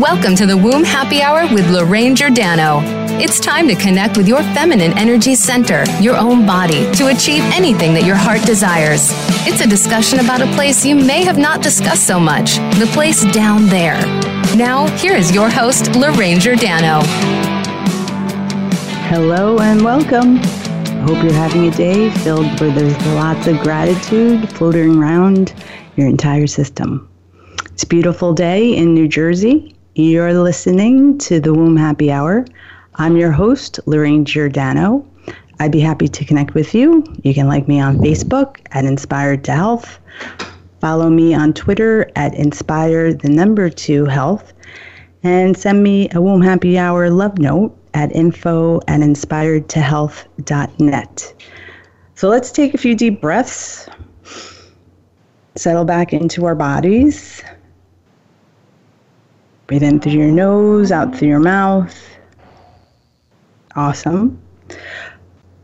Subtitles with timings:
[0.00, 2.82] Welcome to the Womb Happy Hour with Lorraine Giordano.
[3.20, 7.94] It's time to connect with your feminine energy center, your own body, to achieve anything
[7.94, 9.10] that your heart desires.
[9.44, 13.24] It's a discussion about a place you may have not discussed so much the place
[13.32, 14.00] down there.
[14.56, 17.00] Now, here is your host, Lorraine Giordano.
[19.08, 20.36] Hello and welcome.
[21.08, 25.54] Hope you're having a day filled with there's lots of gratitude floating around
[25.96, 27.10] your entire system.
[27.72, 29.74] It's a beautiful day in New Jersey.
[30.00, 32.44] You're listening to the Womb Happy Hour.
[32.94, 35.04] I'm your host, Lorraine Giordano.
[35.58, 37.02] I'd be happy to connect with you.
[37.24, 39.98] You can like me on Facebook at Inspired to Health.
[40.80, 44.52] Follow me on Twitter at Inspire the number two health.
[45.24, 51.44] And send me a Womb Happy Hour love note at info at inspiredtohealth.net.
[52.14, 53.88] So let's take a few deep breaths.
[55.56, 57.42] Settle back into our bodies.
[59.68, 61.94] Breathe in through your nose, out through your mouth.
[63.76, 64.40] Awesome.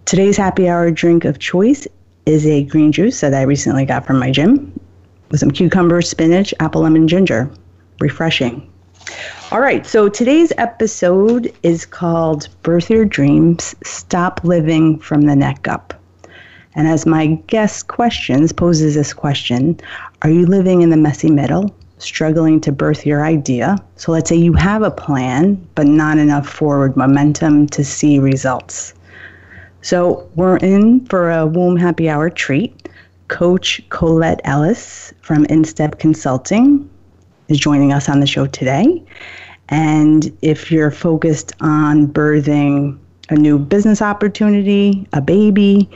[0.05, 1.89] Today's happy hour drink of choice
[2.27, 4.79] is a green juice that I recently got from my gym
[5.31, 7.51] with some cucumber, spinach, apple, lemon, ginger.
[7.99, 8.71] Refreshing.
[9.51, 15.67] All right, so today's episode is called Birth Your Dreams Stop Living from the Neck
[15.67, 15.95] Up.
[16.75, 19.81] And as my guest questions poses this question
[20.21, 21.75] Are you living in the messy middle?
[21.99, 23.77] Struggling to birth your idea.
[23.97, 28.95] So let's say you have a plan, but not enough forward momentum to see results.
[29.83, 32.89] So we're in for a womb happy hour treat.
[33.29, 36.89] Coach Colette Ellis from InStep Consulting
[37.49, 39.03] is joining us on the show today.
[39.69, 42.99] And if you're focused on birthing
[43.31, 45.89] a new business opportunity, a baby,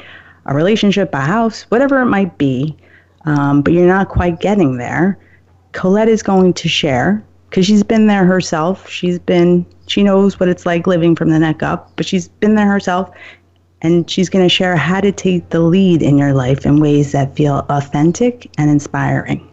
[0.47, 2.77] a relationship, a house, whatever it might be,
[3.27, 5.19] um, but you're not quite getting there,
[5.73, 8.89] Colette is going to share because she's been there herself.
[8.89, 12.55] She's been, she knows what it's like living from the neck up, but she's been
[12.55, 13.11] there herself.
[13.81, 17.13] And she's going to share how to take the lead in your life in ways
[17.13, 19.49] that feel authentic and inspiring.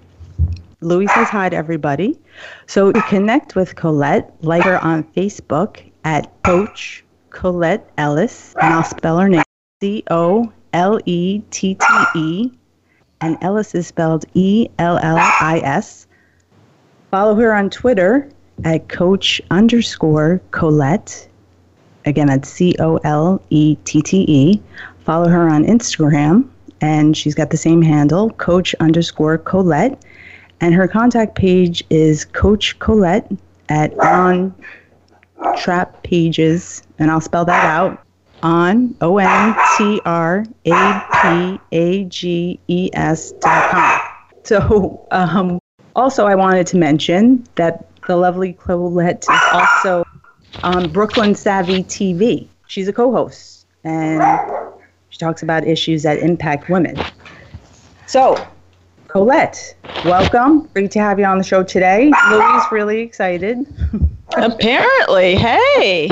[0.81, 2.19] Louis says hi to everybody.
[2.65, 8.83] So to connect with Colette, like her on Facebook at Coach Colette Ellis, and I'll
[8.83, 9.43] spell her name
[9.81, 11.85] C O L E T T
[12.15, 12.51] E,
[13.21, 16.07] and Ellis is spelled E L L I S.
[17.11, 18.29] Follow her on Twitter
[18.63, 21.27] at Coach underscore Colette.
[22.05, 24.61] Again, that's C O L E T T E.
[24.99, 26.47] Follow her on Instagram,
[26.81, 30.03] and she's got the same handle, Coach underscore Colette.
[30.61, 33.29] And her contact page is Coach Colette
[33.69, 34.53] at On
[35.57, 38.04] Trap Pages, and I'll spell that out
[38.45, 44.01] on O N T R A P A G E S dot com.
[44.43, 45.59] So, um,
[45.95, 50.05] also, I wanted to mention that the lovely Colette is also
[50.61, 52.47] on Brooklyn Savvy TV.
[52.67, 54.21] She's a co host and
[55.09, 56.97] she talks about issues that impact women.
[58.05, 58.47] So,
[59.07, 60.69] Colette, welcome.
[60.73, 62.11] Great to have you on the show today.
[62.29, 63.65] Louis really excited.
[64.37, 65.35] Apparently.
[65.35, 66.09] Hey.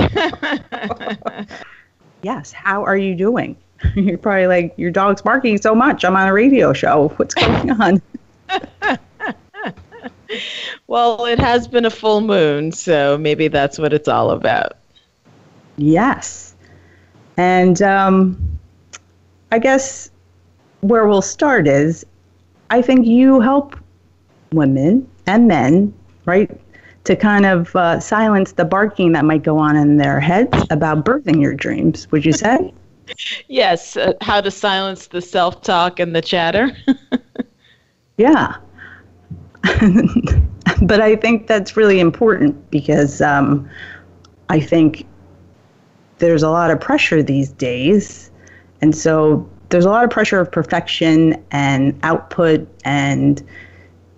[2.23, 2.51] yes.
[2.51, 3.55] How are you doing?
[3.95, 6.03] You're probably like, your dog's barking so much.
[6.03, 7.09] I'm on a radio show.
[7.17, 8.01] What's going on?
[10.87, 14.73] well, it has been a full moon, so maybe that's what it's all about.
[15.77, 16.55] Yes.
[17.37, 18.59] And um,
[19.51, 20.11] I guess
[20.81, 22.05] where we'll start is
[22.69, 23.77] I think you help
[24.51, 25.93] women and men,
[26.25, 26.49] right,
[27.03, 31.03] to kind of uh, silence the barking that might go on in their heads about
[31.03, 32.73] birthing your dreams, would you say?
[33.47, 33.97] yes.
[33.97, 36.71] Uh, how to silence the self talk and the chatter.
[38.17, 38.55] yeah.
[40.81, 43.69] but I think that's really important because um,
[44.49, 45.05] I think
[46.19, 48.31] there's a lot of pressure these days.
[48.81, 53.41] And so there's a lot of pressure of perfection and output and,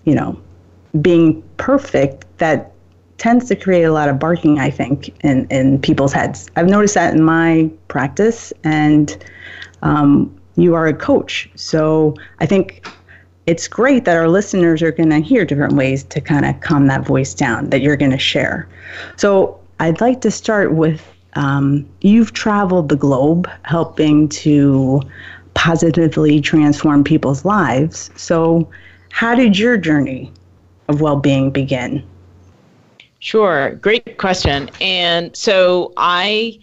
[0.04, 0.40] you know,
[1.02, 2.75] being perfect that
[3.18, 6.50] tends to create a lot of barking, I think, in, in people's heads.
[6.56, 9.16] I've noticed that in my practice, and
[9.82, 11.50] um, you are a coach.
[11.56, 12.88] So I think
[13.46, 16.88] it's great that our listeners are going to hear different ways to kind of calm
[16.88, 18.68] that voice down that you're going to share.
[19.18, 25.02] So I'd like to start with um, you've traveled the globe helping to
[25.54, 28.10] positively transform people's lives.
[28.16, 28.70] So,
[29.12, 30.32] how did your journey
[30.88, 32.04] of well being begin?
[33.26, 34.70] Sure, great question.
[34.80, 36.60] And so I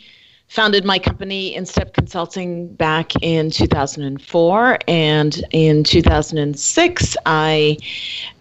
[0.47, 7.79] founded my company InStep Consulting back in 2004 and in 2006 I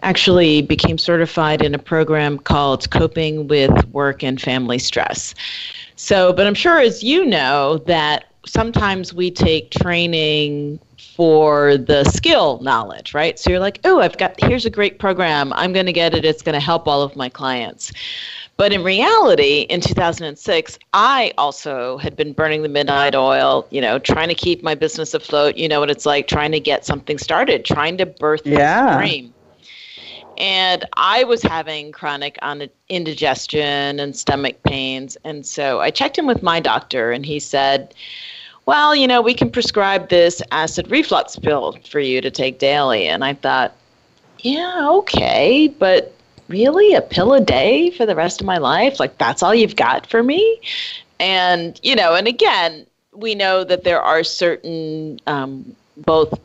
[0.03, 5.33] actually became certified in a program called Coping with Work and Family Stress.
[5.95, 10.79] So, but I'm sure as you know that sometimes we take training
[11.15, 13.37] for the skill knowledge, right?
[13.37, 15.51] So you're like, oh, I've got, here's a great program.
[15.53, 16.25] I'm going to get it.
[16.25, 17.91] It's going to help all of my clients.
[18.57, 23.97] But in reality, in 2006, I also had been burning the midnight oil, you know,
[23.97, 25.57] trying to keep my business afloat.
[25.57, 28.97] You know what it's like trying to get something started, trying to birth yeah.
[28.97, 29.33] dream.
[30.37, 32.39] And I was having chronic
[32.89, 35.17] indigestion and stomach pains.
[35.23, 37.93] And so I checked in with my doctor, and he said,
[38.65, 43.07] well, you know, we can prescribe this acid reflux pill for you to take daily.
[43.07, 43.75] And I thought,
[44.39, 46.13] yeah, okay, but
[46.47, 48.99] really a pill a day for the rest of my life?
[48.99, 50.59] Like, that's all you've got for me?
[51.19, 56.39] And, you know, and again, we know that there are certain um, both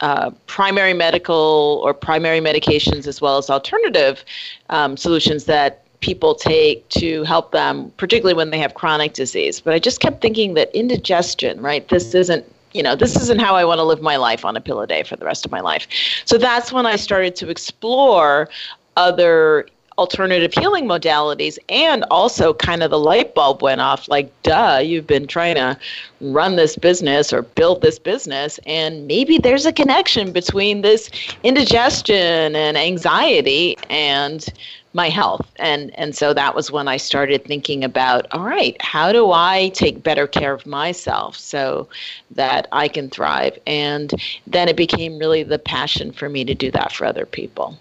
[0.00, 4.24] uh, primary medical or primary medications as well as alternative
[4.70, 9.60] um, solutions that people take to help them, particularly when they have chronic disease.
[9.60, 11.88] But I just kept thinking that indigestion, right?
[11.88, 12.18] This mm-hmm.
[12.18, 14.82] isn't you know, this isn't how I want to live my life on a pill
[14.82, 15.86] a day for the rest of my life.
[16.26, 18.50] So that's when I started to explore
[18.98, 19.66] other
[19.98, 25.06] alternative healing modalities and also kind of the light bulb went off like duh you've
[25.06, 25.76] been trying to
[26.20, 31.10] run this business or build this business and maybe there's a connection between this
[31.44, 34.52] indigestion and anxiety and
[34.96, 39.12] my health and and so that was when i started thinking about all right how
[39.12, 41.86] do i take better care of myself so
[42.30, 44.14] that i can thrive and
[44.46, 47.78] then it became really the passion for me to do that for other people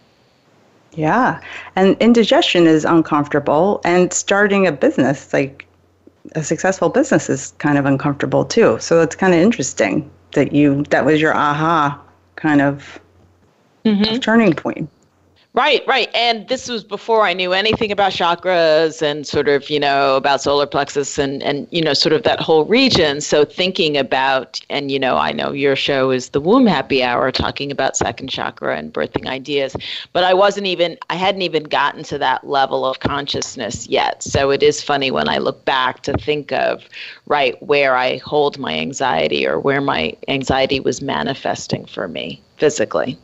[0.96, 1.42] yeah.
[1.76, 3.82] And indigestion is uncomfortable.
[3.84, 5.66] And starting a business, like
[6.34, 8.80] a successful business, is kind of uncomfortable too.
[8.80, 12.02] So it's kind of interesting that you, that was your aha
[12.36, 13.00] kind of,
[13.86, 14.20] mm-hmm.
[14.20, 14.90] turning point.
[15.56, 16.14] Right, right.
[16.14, 20.42] And this was before I knew anything about chakras and sort of, you know, about
[20.42, 23.22] solar plexus and, and, you know, sort of that whole region.
[23.22, 27.32] So thinking about, and, you know, I know your show is the Womb Happy Hour
[27.32, 29.78] talking about second chakra and birthing ideas,
[30.12, 34.24] but I wasn't even, I hadn't even gotten to that level of consciousness yet.
[34.24, 36.84] So it is funny when I look back to think of,
[37.28, 43.18] right, where I hold my anxiety or where my anxiety was manifesting for me physically.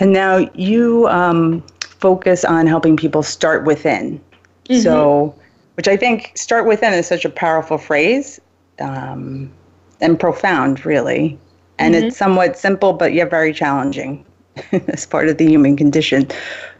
[0.00, 4.20] And now you um, focus on helping people start within.
[4.68, 4.82] Mm-hmm.
[4.82, 5.34] So,
[5.74, 8.40] which I think start within is such a powerful phrase
[8.80, 9.50] um,
[10.00, 11.38] and profound, really.
[11.78, 12.06] And mm-hmm.
[12.06, 14.24] it's somewhat simple, but yet very challenging
[14.88, 16.28] as part of the human condition.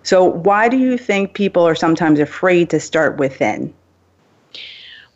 [0.02, 3.74] So, why do you think people are sometimes afraid to start within?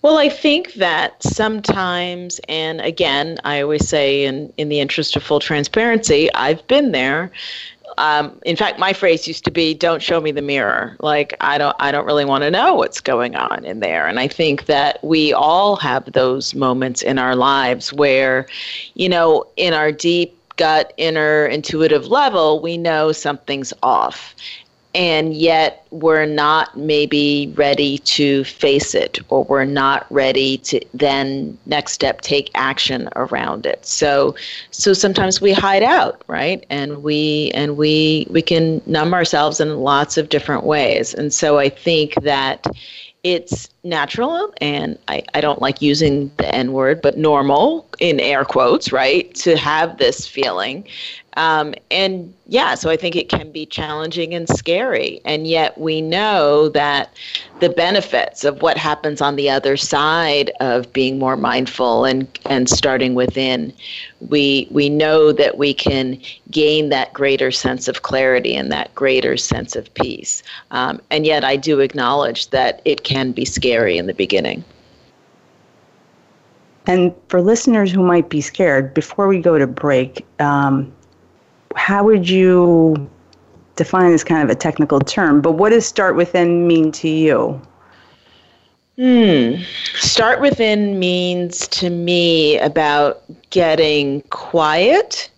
[0.03, 5.23] Well, I think that sometimes, and again, I always say, in, in the interest of
[5.23, 7.31] full transparency, I've been there
[7.99, 11.59] um, in fact, my phrase used to be, "Don't show me the mirror." Like I
[11.59, 14.07] don't, I don't really want to know what's going on in there.
[14.07, 18.47] And I think that we all have those moments in our lives where,
[18.95, 24.35] you know, in our deep gut, inner intuitive level, we know something's off
[24.95, 31.57] and yet we're not maybe ready to face it or we're not ready to then
[31.67, 33.85] next step take action around it.
[33.87, 34.35] So
[34.71, 36.65] so sometimes we hide out right?
[36.71, 41.15] And we and we we can numb ourselves in lots of different ways.
[41.15, 42.67] And so i think that
[43.23, 48.45] it's natural and I, I don't like using the n word but normal in air
[48.45, 50.87] quotes right to have this feeling
[51.37, 55.21] um, and yeah, so I think it can be challenging and scary.
[55.25, 57.15] And yet we know that
[57.61, 62.69] the benefits of what happens on the other side of being more mindful and, and
[62.69, 63.73] starting within,
[64.29, 66.21] we, we know that we can
[66.51, 70.43] gain that greater sense of clarity and that greater sense of peace.
[70.71, 74.65] Um, and yet I do acknowledge that it can be scary in the beginning.
[76.87, 80.93] And for listeners who might be scared, before we go to break, um,
[81.77, 83.09] how would you
[83.77, 85.41] define this kind of a technical term?
[85.41, 87.61] But what does start within mean to you?
[88.99, 89.63] Hmm.
[89.95, 95.31] Start within means to me about getting quiet.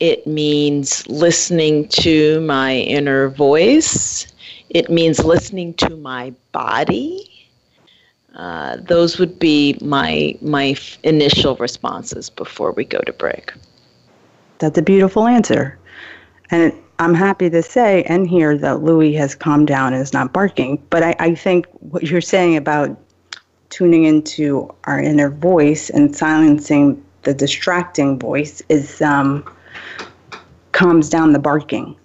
[0.00, 4.26] It means listening to my inner voice.
[4.70, 7.35] It means listening to my body.
[8.36, 13.52] Uh, those would be my my initial responses before we go to break.
[14.58, 15.78] That's a beautiful answer.
[16.50, 20.32] And I'm happy to say and hear that Louis has calmed down and is not
[20.32, 20.82] barking.
[20.90, 22.96] But I, I think what you're saying about
[23.70, 29.44] tuning into our inner voice and silencing the distracting voice is um,
[30.72, 31.96] calms down the barking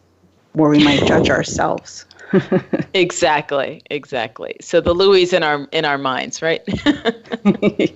[0.54, 2.06] where we might judge ourselves.
[2.94, 4.56] exactly, exactly.
[4.62, 6.64] So the Louis in our in our minds, right?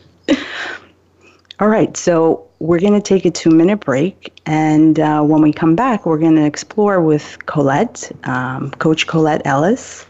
[1.59, 4.37] All right, so we're going to take a two minute break.
[4.45, 9.41] And uh, when we come back, we're going to explore with Colette, um, Coach Colette
[9.45, 10.05] Ellis.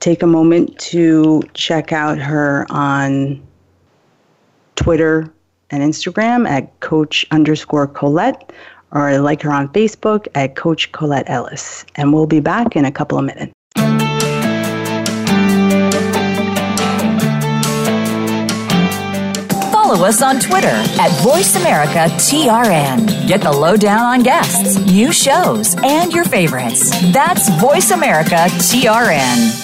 [0.00, 3.42] Take a moment to check out her on
[4.76, 5.32] Twitter
[5.70, 8.52] and Instagram at Coach underscore Colette,
[8.92, 11.84] or like her on Facebook at Coach Colette Ellis.
[11.96, 13.52] And we'll be back in a couple of minutes.
[19.94, 23.28] follow us on Twitter at VoiceAmericaTRN.
[23.28, 26.90] Get the lowdown on guests, new shows, and your favorites.
[27.12, 29.63] That's VoiceAmericaTRN.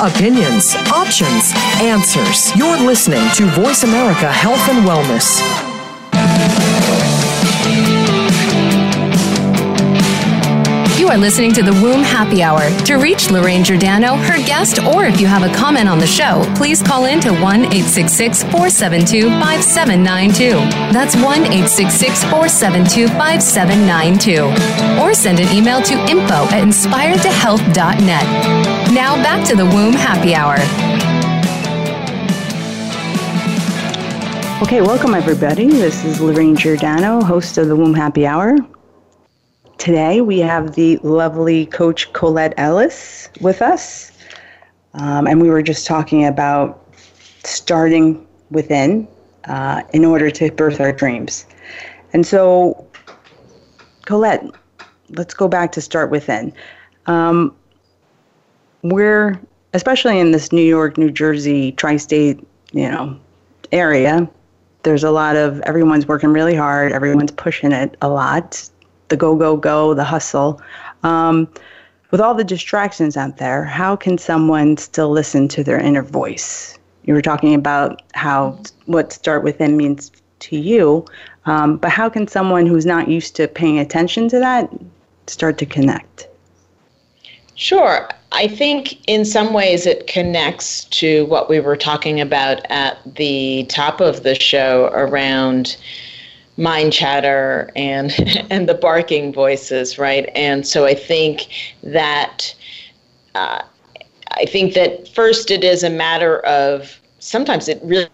[0.00, 1.52] Opinions, options,
[1.82, 2.56] answers.
[2.56, 5.38] You're listening to Voice America Health and Wellness.
[10.98, 12.70] You are listening to the Womb Happy Hour.
[12.86, 16.50] To reach Lorraine Giordano, her guest, or if you have a comment on the show,
[16.56, 20.52] please call in to 1 866 472 5792.
[20.94, 25.02] That's 1 866 472 5792.
[25.02, 28.79] Or send an email to info at inspiredtohealth.net.
[28.92, 30.56] Now back to the Womb Happy Hour.
[34.64, 35.68] Okay, welcome everybody.
[35.68, 38.56] This is Lorraine Giordano, host of the Womb Happy Hour.
[39.78, 44.10] Today we have the lovely coach Colette Ellis with us.
[44.94, 46.84] Um, and we were just talking about
[47.44, 49.06] starting within
[49.44, 51.46] uh, in order to birth our dreams.
[52.12, 52.88] And so,
[54.04, 54.44] Colette,
[55.10, 56.52] let's go back to start within.
[57.06, 57.54] Um,
[58.82, 59.40] we're,
[59.74, 62.40] especially in this New York, New Jersey, tri state,
[62.72, 63.18] you know,
[63.72, 64.28] area,
[64.82, 68.70] there's a lot of everyone's working really hard, everyone's pushing it a lot
[69.10, 70.62] the go, go, go, the hustle.
[71.02, 71.48] Um,
[72.10, 76.78] with all the distractions out there, how can someone still listen to their inner voice?
[77.04, 80.10] You were talking about how what start within means
[80.40, 81.04] to you,
[81.44, 84.72] um, but how can someone who's not used to paying attention to that
[85.26, 86.28] start to connect?
[87.60, 88.08] Sure.
[88.32, 93.66] I think in some ways it connects to what we were talking about at the
[93.68, 95.76] top of the show around
[96.56, 98.12] mind chatter and
[98.50, 100.30] and the barking voices, right?
[100.34, 101.48] And so I think
[101.82, 102.54] that
[103.34, 103.60] uh,
[104.30, 108.08] I think that first it is a matter of sometimes it really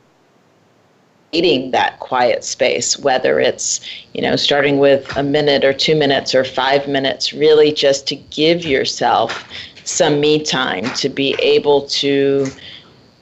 [1.32, 3.80] needing that quiet space, whether it's
[4.14, 8.16] you know starting with a minute or two minutes or five minutes, really just to
[8.16, 9.44] give yourself
[9.84, 12.46] some me time to be able to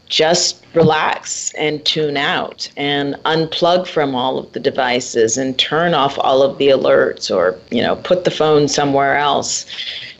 [0.08, 6.18] just relax and tune out and unplug from all of the devices and turn off
[6.18, 9.66] all of the alerts or you know put the phone somewhere else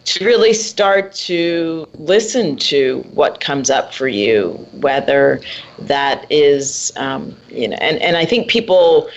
[0.05, 5.41] to really start to listen to what comes up for you whether
[5.79, 9.09] that is um, you know and, and i think people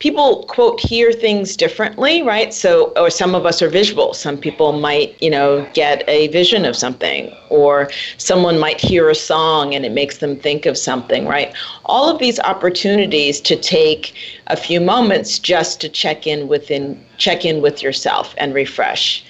[0.00, 2.52] people quote hear things differently right?
[2.52, 4.12] So or some of us are visual.
[4.14, 9.14] Some people might you know get a vision of something or someone might hear a
[9.14, 11.54] song and it makes them think of something right?
[11.84, 14.14] All of these opportunities to take
[14.48, 19.22] a few moments just to check in within check in with yourself and refresh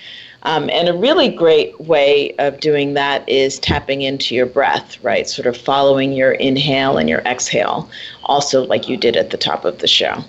[0.43, 5.29] um, and a really great way of doing that is tapping into your breath, right?
[5.29, 7.91] Sort of following your inhale and your exhale,
[8.25, 10.25] also like you did at the top of the show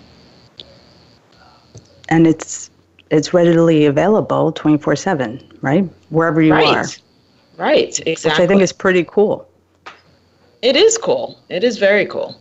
[2.11, 2.69] and it's
[3.09, 5.89] it's readily available 24/7, right?
[6.09, 6.77] Wherever you right.
[6.77, 6.85] are.
[7.57, 8.29] Right, exactly.
[8.29, 9.47] Which I think is pretty cool.
[10.61, 11.39] It is cool.
[11.49, 12.39] It is very cool.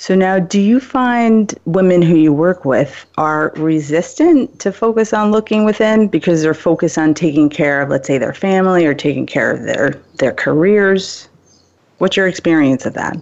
[0.00, 5.30] So now, do you find women who you work with are resistant to focus on
[5.30, 9.26] looking within because they're focused on taking care of, let's say, their family or taking
[9.26, 11.28] care of their their careers?
[11.98, 13.18] What's your experience of that?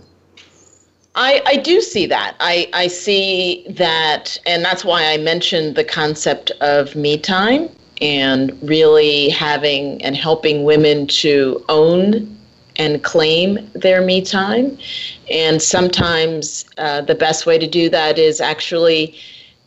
[1.16, 2.36] I, I do see that.
[2.38, 7.70] I, I see that, and that's why I mentioned the concept of me time
[8.00, 12.37] and really having and helping women to own
[12.78, 14.78] and claim their me time.
[15.30, 19.18] And sometimes uh, the best way to do that is actually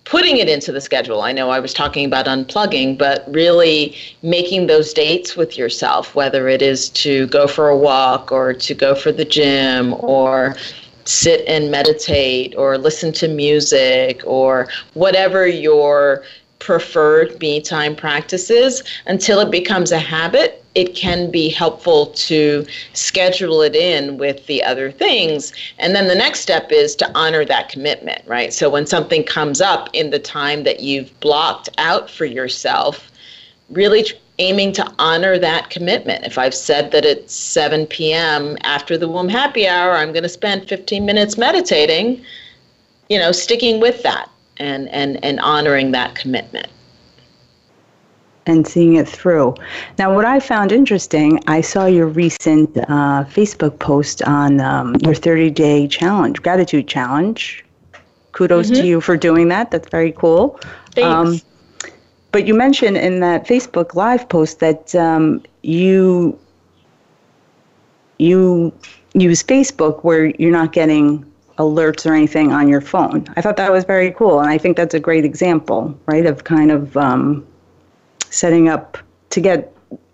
[0.05, 1.21] putting it into the schedule.
[1.21, 6.47] I know I was talking about unplugging, but really making those dates with yourself, whether
[6.47, 10.55] it is to go for a walk or to go for the gym or
[11.05, 16.23] sit and meditate or listen to music or whatever your
[16.61, 18.83] preferred me time practices.
[19.07, 24.63] Until it becomes a habit it can be helpful to schedule it in with the
[24.63, 25.51] other things.
[25.79, 28.53] And then the next step is to honor that commitment right?
[28.53, 33.11] So when something comes up in the time that you've blocked out for yourself
[33.69, 34.05] really
[34.39, 36.25] aiming to honor that commitment.
[36.25, 40.29] If i've said that it's 7 p.m after the womb happy hour i'm going to
[40.29, 42.23] spend 15 minutes meditating
[43.09, 44.30] you know sticking with that
[44.61, 46.67] and, and, and honoring that commitment.
[48.45, 49.55] And seeing it through.
[49.97, 55.13] Now, what I found interesting, I saw your recent uh, Facebook post on um, your
[55.13, 57.63] 30 day challenge, gratitude challenge.
[58.31, 58.81] Kudos mm-hmm.
[58.81, 59.71] to you for doing that.
[59.71, 60.59] That's very cool.
[60.95, 61.43] Thanks.
[61.43, 61.91] Um,
[62.31, 66.37] but you mentioned in that Facebook Live post that um, you
[68.17, 68.71] you
[69.13, 71.30] use Facebook where you're not getting
[71.61, 73.25] alerts or anything on your phone.
[73.35, 76.43] I thought that was very cool, and I think that's a great example, right, of
[76.43, 77.45] kind of um,
[78.29, 78.97] setting up
[79.29, 79.73] to get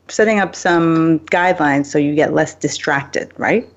[0.09, 3.67] setting up some guidelines so you get less distracted, right?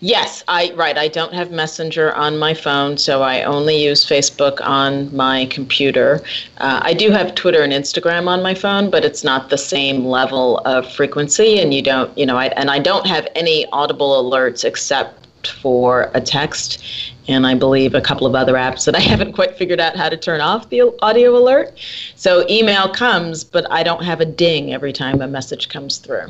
[0.00, 0.96] Yes, I right.
[0.96, 6.22] I don't have Messenger on my phone, so I only use Facebook on my computer.
[6.58, 10.04] Uh, I do have Twitter and Instagram on my phone, but it's not the same
[10.04, 14.22] level of frequency, and you don't, you know, I, and I don't have any audible
[14.22, 16.82] alerts except for a text
[17.28, 20.08] and I believe a couple of other apps that I haven't quite figured out how
[20.08, 21.78] to turn off the audio alert.
[22.16, 26.28] So email comes, but I don't have a ding every time a message comes through.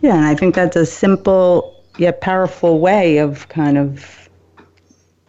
[0.00, 4.28] Yeah, and I think that's a simple yet powerful way of kind of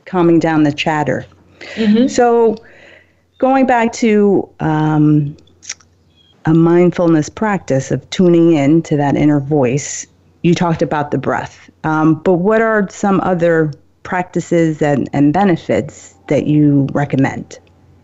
[0.06, 1.26] calming down the chatter.
[1.76, 2.08] Mm-hmm.
[2.08, 2.56] So,
[3.38, 5.36] going back to um,
[6.46, 10.08] a mindfulness practice of tuning in to that inner voice,
[10.44, 13.72] you talked about the breath, um, but what are some other
[14.04, 17.60] practices and, and benefits that you recommend?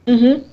[0.05, 0.47] Mm-hmm.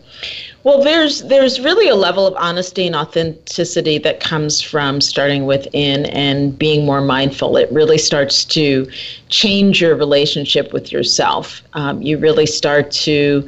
[0.65, 6.07] Well, there's there's really a level of honesty and authenticity that comes from starting within
[6.07, 7.59] and being more mindful.
[7.59, 8.91] It really starts to
[9.29, 11.63] change your relationship with yourself.
[11.75, 13.47] Um, you really start to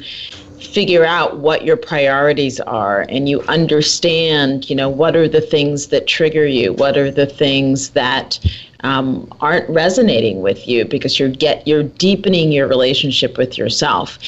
[0.59, 5.87] figure out what your priorities are and you understand you know what are the things
[5.87, 8.39] that trigger you what are the things that
[8.81, 14.19] um, aren't resonating with you because you're get you're deepening your relationship with yourself.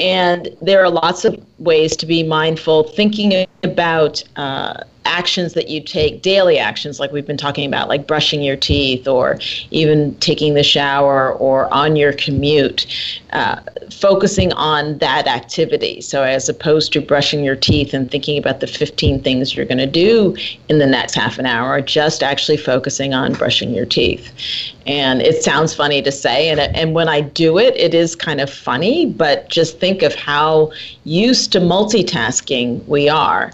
[0.00, 5.80] And there are lots of ways to be mindful thinking about uh, actions that you
[5.80, 9.38] take, daily actions like we've been talking about, like brushing your teeth or
[9.70, 12.86] even taking the shower or on your commute,
[13.32, 13.60] uh,
[13.90, 16.00] focusing on that activity.
[16.00, 19.78] So, as opposed to brushing your teeth and thinking about the 15 things you're going
[19.78, 20.36] to do
[20.68, 24.32] in the next half an hour, just actually focusing on brushing your teeth.
[24.86, 28.40] And it sounds funny to say, and, and when I do it, it is kind
[28.40, 30.72] of funny, but just think of how
[31.04, 33.52] used to multitasking we are.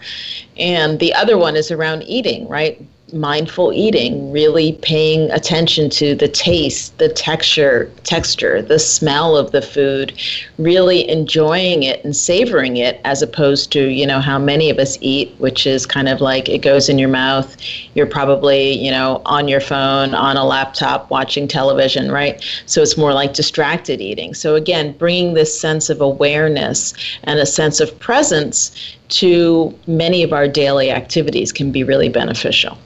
[0.56, 2.80] And the other one is around eating, right?
[3.12, 9.62] Mindful eating, really paying attention to the taste, the texture, texture, the smell of the
[9.62, 10.12] food,
[10.58, 14.98] really enjoying it and savoring it as opposed to, you know, how many of us
[15.00, 17.56] eat, which is kind of like it goes in your mouth.
[17.94, 22.44] You're probably, you know, on your phone, on a laptop, watching television, right?
[22.66, 24.34] So it's more like distracted eating.
[24.34, 26.92] So again, bringing this sense of awareness
[27.24, 32.76] and a sense of presence to many of our daily activities can be really beneficial.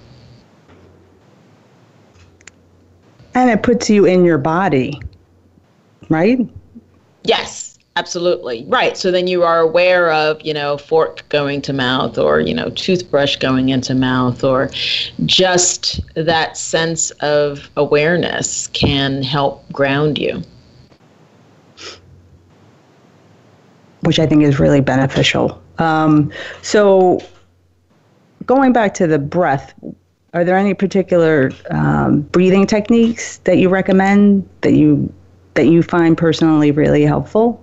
[3.35, 5.01] And it puts you in your body,
[6.11, 6.38] right?
[7.25, 8.64] Yes, absolutely.
[8.68, 8.97] Right.
[8.97, 12.71] So then you are aware of, you know, fork going to mouth or, you know,
[12.71, 14.71] toothbrush going into mouth or
[15.25, 20.42] just that sense of awareness can help ground you.
[24.01, 25.62] Which I think is really beneficial.
[25.79, 27.21] Um, so
[28.47, 29.73] going back to the breath,
[30.33, 35.12] are there any particular um, breathing techniques that you recommend that you
[35.55, 37.62] that you find personally really helpful?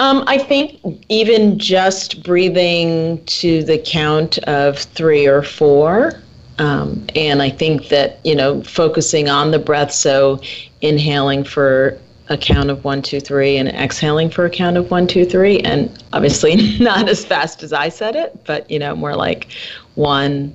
[0.00, 6.20] Um, I think even just breathing to the count of three or four.
[6.58, 10.40] Um, and I think that, you know, focusing on the breath, so
[10.80, 11.98] inhaling for
[12.28, 15.60] a count of one, two, three, and exhaling for a count of one, two, three.
[15.60, 19.48] And obviously not as fast as I said it, but, you know, more like
[19.94, 20.52] one,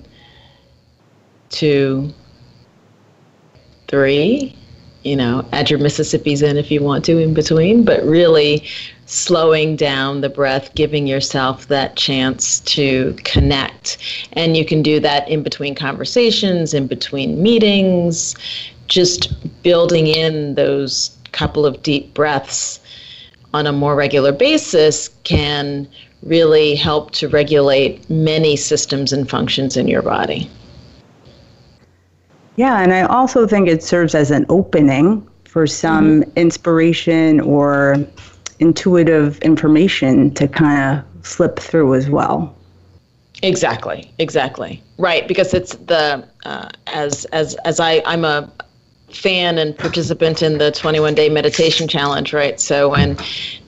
[1.49, 2.13] two,
[3.87, 4.55] three.
[5.03, 8.67] You know, add your Mississippi's in if you want to in between, but really
[9.05, 13.97] slowing down the breath, giving yourself that chance to connect.
[14.33, 18.35] And you can do that in between conversations, in between meetings,
[18.87, 19.33] just
[19.63, 22.79] building in those couple of deep breaths
[23.53, 25.87] on a more regular basis can
[26.23, 30.49] really help to regulate many systems and functions in your body.
[32.57, 36.31] Yeah, and I also think it serves as an opening for some mm-hmm.
[36.35, 37.97] inspiration or
[38.59, 42.53] intuitive information to kind of slip through as well.
[43.43, 44.81] Exactly, exactly.
[44.97, 48.51] Right, because it's the uh, as as as I I'm a
[49.11, 52.59] fan and participant in the 21 day meditation challenge, right?
[52.59, 53.15] So when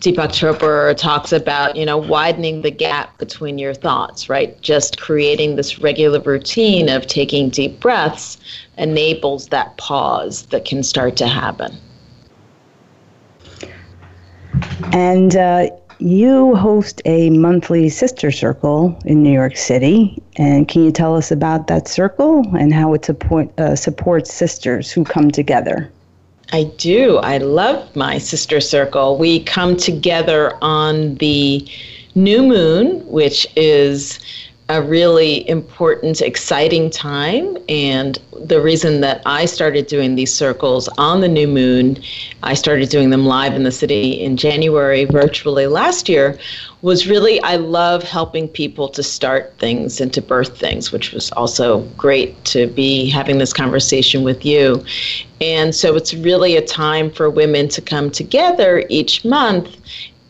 [0.02, 4.60] Deepak Chopra talks about, you know, widening the gap between your thoughts, right?
[4.62, 8.38] Just creating this regular routine of taking deep breaths
[8.78, 11.78] enables that pause that can start to happen.
[14.92, 20.22] And uh, you host a monthly sister circle in New York City.
[20.38, 24.92] And can you tell us about that circle and how it support, uh, supports sisters
[24.92, 25.92] who come together?
[26.52, 27.18] I do.
[27.18, 29.18] I love my sister circle.
[29.18, 31.68] We come together on the
[32.16, 34.20] new moon, which is
[34.70, 37.58] a really important, exciting time.
[37.68, 41.98] And the reason that I started doing these circles on the new moon,
[42.44, 46.38] I started doing them live in the city in January, virtually last year,
[46.84, 51.32] was really I love helping people to start things and to birth things, which was
[51.32, 54.86] also great to be having this conversation with you.
[55.42, 59.78] And so it's really a time for women to come together each month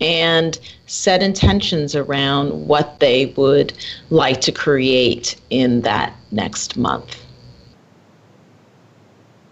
[0.01, 0.57] and
[0.89, 3.73] set intentions around what they would
[4.09, 7.23] like to create in that next month.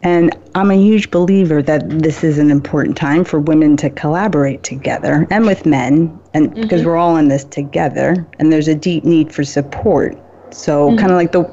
[0.04, 4.63] And I'm a huge believer that this is an important time for women to collaborate
[4.63, 6.62] together and with men, and mm-hmm.
[6.62, 10.17] because we're all in this together, and there's a deep need for support.
[10.52, 10.97] So, mm-hmm.
[10.97, 11.43] kind of like the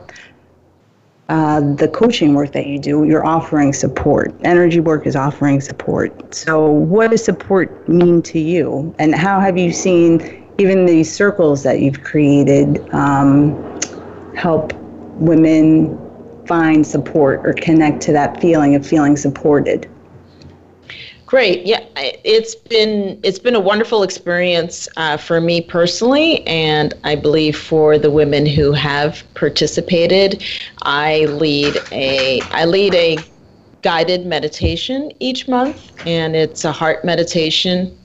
[1.29, 4.35] uh, the coaching work that you do, you're offering support.
[4.45, 6.35] Energy work is offering support.
[6.35, 8.95] So, what does support mean to you?
[8.99, 13.55] And how have you seen even these circles that you've created um,
[14.35, 14.73] help
[15.15, 15.99] women
[16.47, 19.89] find support or connect to that feeling of feeling supported?
[21.35, 21.67] Great.
[21.67, 27.59] Yeah, it's been it's been a wonderful experience uh, for me personally, and I believe
[27.59, 30.45] for the women who have participated.
[30.83, 33.19] I lead a I lead a
[33.83, 37.99] guided meditation each month, and it's a heart meditation.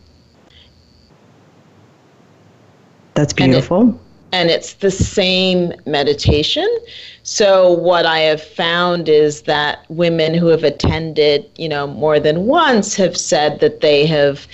[3.13, 6.67] That's beautiful and it's the same meditation.
[7.23, 12.45] So what I have found is that women who have attended, you know, more than
[12.45, 14.47] once have said that they have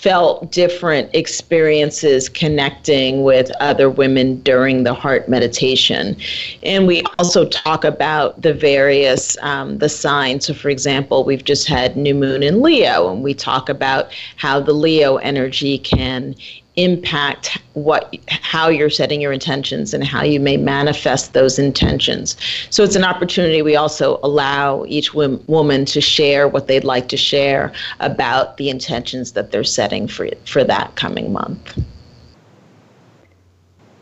[0.00, 6.16] felt different experiences connecting with other women during the heart meditation
[6.62, 11.68] and we also talk about the various um, the signs so for example we've just
[11.68, 16.34] had new moon in leo and we talk about how the leo energy can
[16.76, 22.36] impact what how you're setting your intentions and how you may manifest those intentions.
[22.70, 27.16] So it's an opportunity we also allow each woman to share what they'd like to
[27.16, 31.78] share about the intentions that they're setting for for that coming month.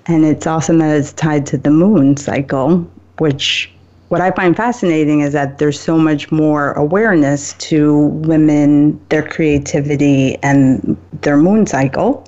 [0.07, 3.71] And it's awesome that it's tied to the moon cycle which
[4.09, 10.37] what I find fascinating is that there's so much more awareness to women, their creativity,
[10.43, 12.25] and their moon cycle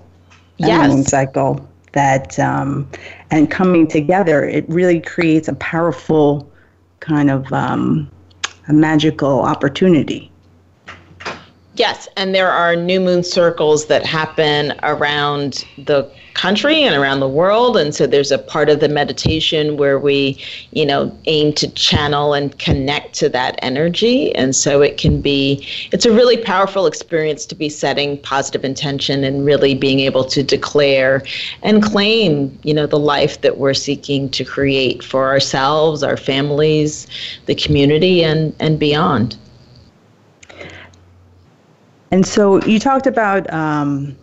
[0.68, 0.90] yes.
[0.90, 2.88] moon cycle that um,
[3.30, 6.50] and coming together it really creates a powerful
[7.00, 8.10] kind of um,
[8.68, 10.29] a magical opportunity
[11.76, 17.28] Yes, and there are new moon circles that happen around the country and around the
[17.28, 20.38] world and so there's a part of the meditation where we
[20.70, 25.66] you know aim to channel and connect to that energy and so it can be
[25.92, 30.42] it's a really powerful experience to be setting positive intention and really being able to
[30.42, 31.22] declare
[31.62, 37.06] and claim you know the life that we're seeking to create for ourselves our families
[37.46, 39.36] the community and and beyond
[42.10, 44.16] and so you talked about um,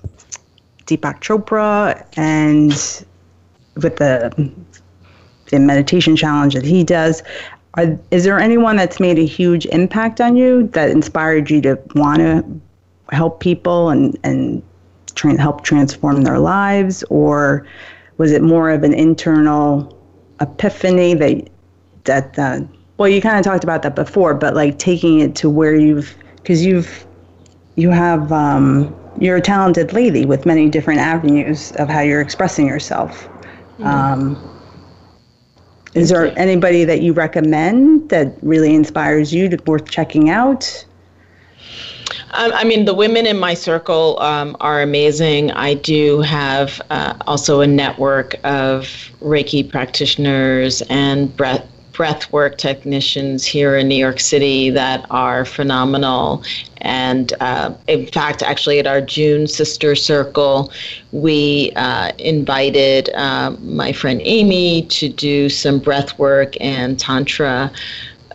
[0.86, 2.72] Deepak Chopra and
[3.82, 4.54] with the
[5.50, 7.24] the meditation challenge that he does.
[7.76, 11.80] Are, is there anyone that's made a huge impact on you that inspired you to
[11.96, 12.44] want to
[13.16, 14.62] help people and and
[15.16, 17.66] tra- help transform their lives, or
[18.18, 19.98] was it more of an internal
[20.42, 21.50] epiphany that
[22.04, 22.62] that uh,
[22.98, 26.16] well you kind of talked about that before, but like taking it to where you've
[26.38, 27.07] because you've
[27.78, 32.68] you have um, you're a talented lady with many different avenues of how you're expressing
[32.68, 33.30] yourself.
[33.80, 33.84] Mm-hmm.
[33.86, 34.54] Um,
[35.94, 40.86] is there anybody that you recommend that really inspires you to worth checking out?
[42.34, 45.52] Um, I mean, the women in my circle um, are amazing.
[45.52, 48.84] I do have uh, also a network of
[49.22, 56.44] Reiki practitioners and breath breathwork technicians here in New York City that are phenomenal.
[56.82, 60.72] And uh, in fact, actually, at our June Sister Circle,
[61.12, 67.72] we uh, invited uh, my friend Amy to do some breathwork and Tantra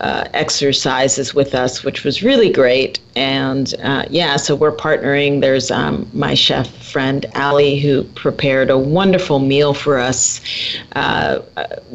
[0.01, 2.99] uh, exercises with us, which was really great.
[3.15, 5.41] And uh, yeah, so we're partnering.
[5.41, 10.41] There's um, my chef friend Ali who prepared a wonderful meal for us
[10.95, 11.41] uh,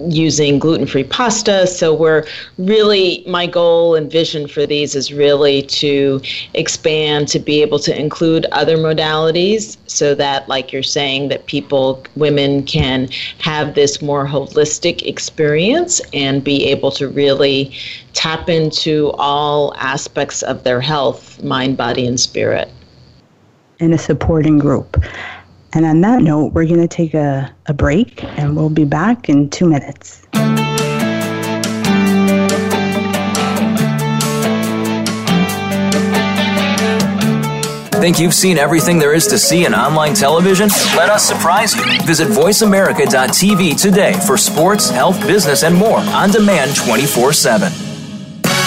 [0.07, 1.67] using gluten-free pasta.
[1.67, 2.25] So we're
[2.57, 6.21] really my goal and vision for these is really to
[6.53, 12.03] expand to be able to include other modalities, so that, like you're saying, that people,
[12.15, 13.07] women, can
[13.39, 17.71] have this more holistic experience and be able to really
[18.13, 22.69] tap into all aspects of their health, mind, body, and spirit.
[23.79, 25.01] In a supporting group.
[25.73, 29.29] And on that note, we're going to take a, a break and we'll be back
[29.29, 30.25] in two minutes.
[37.99, 40.69] Think you've seen everything there is to see in online television?
[40.95, 41.83] Let us surprise you.
[42.03, 47.86] Visit VoiceAmerica.tv today for sports, health, business, and more on demand 24 7.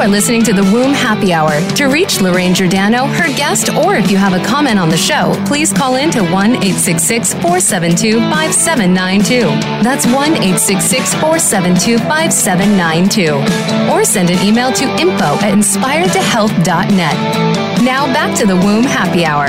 [0.00, 1.60] Are listening to the Womb Happy Hour.
[1.76, 5.34] To reach Lorraine Giordano, her guest, or if you have a comment on the show,
[5.46, 9.40] please call in to 1 866 472 5792.
[9.84, 13.92] That's 1 866 472 5792.
[13.92, 17.84] Or send an email to info at inspiredtohealth.net.
[17.84, 19.48] Now back to the Womb Happy Hour.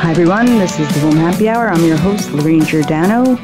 [0.00, 0.46] Hi, everyone.
[0.58, 1.68] This is the Womb Happy Hour.
[1.68, 3.38] I'm your host, Lorraine Giordano.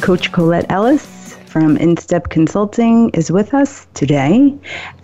[0.00, 1.17] Coach Colette Ellis
[1.48, 4.54] from InStep Consulting is with us today,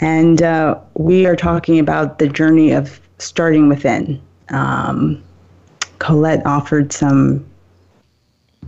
[0.00, 4.20] and uh, we are talking about the journey of starting within.
[4.50, 5.22] Um,
[5.98, 7.44] Colette offered some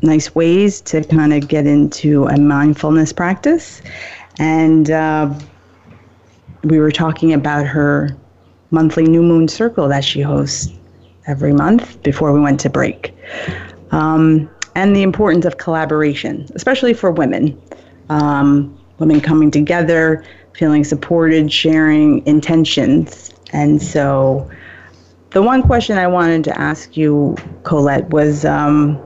[0.03, 3.83] nice ways to kind of get into a mindfulness practice,
[4.39, 5.33] and uh,
[6.65, 8.17] we were talking about her
[8.71, 10.73] monthly new moon circle that she hosts
[11.27, 13.15] every month before we went to break.
[13.91, 17.61] Um, and the importance of collaboration, especially for women.
[18.11, 23.33] Um, women coming together, feeling supported, sharing intentions.
[23.53, 24.49] And so
[25.31, 29.03] the one question I wanted to ask you, Colette, was um,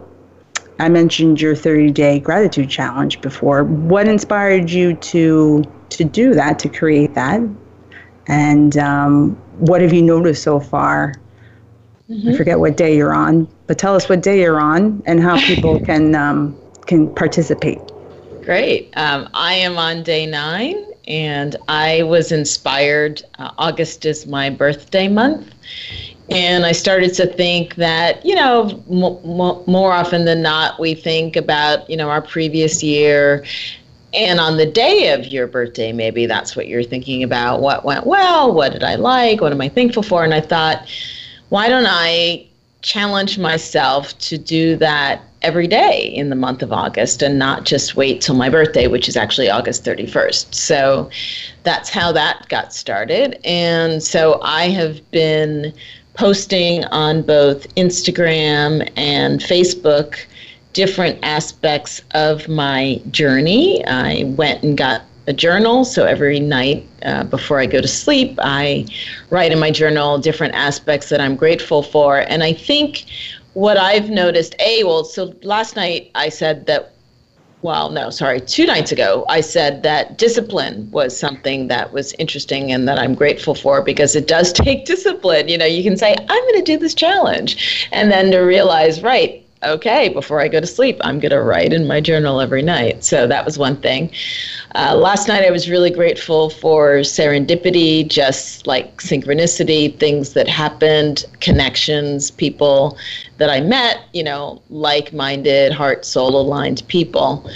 [0.80, 3.62] I mentioned your 30 day gratitude challenge before.
[3.64, 7.40] What inspired you to to do that, to create that?
[8.26, 11.14] And um, what have you noticed so far?
[12.10, 12.28] Mm-hmm.
[12.28, 15.38] I forget what day you're on, but tell us what day you're on and how
[15.38, 17.92] people can um, can participate.
[18.42, 18.92] Great.
[18.96, 23.22] Um, I am on day nine, and I was inspired.
[23.38, 25.54] Uh, August is my birthday month,
[26.30, 30.94] and I started to think that, you know, m- m- more often than not, we
[30.94, 33.44] think about, you know, our previous year.
[34.12, 37.60] And on the day of your birthday, maybe that's what you're thinking about.
[37.60, 38.52] What went well?
[38.54, 39.40] What did I like?
[39.40, 40.24] What am I thankful for?
[40.24, 40.88] And I thought,
[41.50, 42.46] why don't I
[42.82, 47.96] challenge myself to do that every day in the month of August and not just
[47.96, 50.54] wait till my birthday, which is actually August 31st.
[50.54, 51.10] So
[51.62, 53.38] that's how that got started.
[53.44, 55.72] And so I have been
[56.14, 60.18] posting on both Instagram and Facebook
[60.72, 63.84] different aspects of my journey.
[63.86, 68.38] I went and got a journal, so every night uh, before I go to sleep,
[68.42, 68.84] I
[69.30, 72.18] write in my journal different aspects that I'm grateful for.
[72.28, 73.06] And I think
[73.54, 76.92] what I've noticed, A, well, so last night I said that
[77.62, 82.72] well, no, sorry, two nights ago, I said that discipline was something that was interesting
[82.72, 85.48] and that I'm grateful for because it does take discipline.
[85.48, 87.86] You know, you can say, I'm going to do this challenge.
[87.92, 91.72] And then to realize, right, okay, before I go to sleep, I'm going to write
[91.72, 93.04] in my journal every night.
[93.04, 94.10] So that was one thing.
[94.74, 101.26] Uh, last night, I was really grateful for serendipity, just like synchronicity, things that happened,
[101.40, 102.96] connections, people
[103.38, 107.50] that I met, you know, like minded, heart, soul aligned people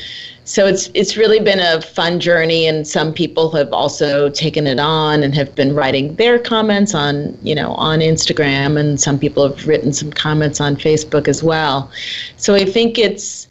[0.45, 4.79] so it's it's really been a fun journey and some people have also taken it
[4.79, 9.49] on and have been writing their comments on you know on Instagram and some people
[9.49, 11.91] have written some comments on Facebook as well.
[12.37, 13.49] So I think it's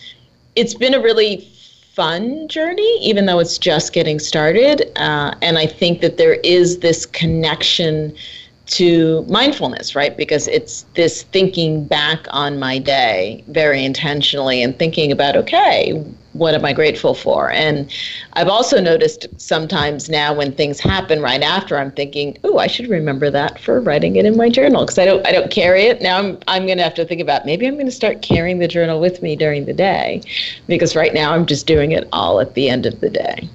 [0.55, 1.49] it's been a really
[1.93, 6.79] fun journey even though it's just getting started uh, and I think that there is
[6.79, 8.15] this connection
[8.65, 10.15] to mindfulness, right?
[10.15, 15.91] Because it's this thinking back on my day very intentionally and thinking about, okay,
[16.31, 17.51] what am I grateful for?
[17.51, 17.91] And
[18.33, 22.89] I've also noticed sometimes now when things happen right after, I'm thinking, oh, I should
[22.89, 26.01] remember that for writing it in my journal because I don't I don't carry it
[26.01, 26.17] now.
[26.17, 28.67] I'm I'm going to have to think about maybe I'm going to start carrying the
[28.67, 30.21] journal with me during the day,
[30.67, 33.47] because right now I'm just doing it all at the end of the day.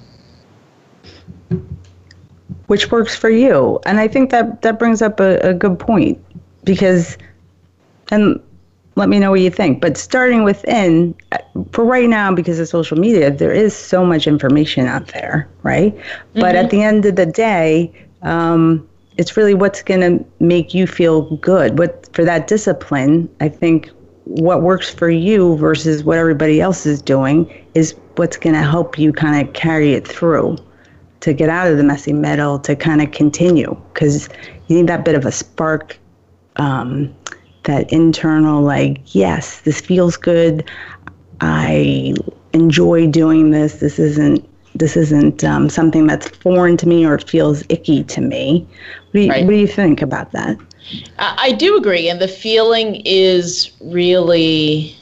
[2.69, 6.23] Which works for you, and I think that that brings up a, a good point
[6.63, 7.17] because,
[8.11, 8.39] and
[8.95, 9.81] let me know what you think.
[9.81, 11.15] But starting within,
[11.71, 15.95] for right now, because of social media, there is so much information out there, right?
[15.95, 16.41] Mm-hmm.
[16.41, 16.77] But at mm-hmm.
[16.77, 21.79] the end of the day, um, it's really what's going to make you feel good.
[21.79, 23.89] What for that discipline, I think
[24.25, 28.99] what works for you versus what everybody else is doing is what's going to help
[28.99, 30.55] you kind of carry it through
[31.21, 34.29] to get out of the messy middle to kind of continue because
[34.67, 35.97] you need that bit of a spark
[36.55, 37.13] um,
[37.63, 40.69] that internal like yes this feels good.
[41.41, 42.15] I
[42.53, 43.75] enjoy doing this.
[43.75, 48.67] This isn't this isn't um, something that's foreign to me or feels icky to me.
[49.11, 49.45] What do you, right.
[49.45, 50.57] what do you think about that?
[51.17, 54.95] I do agree and the feeling is really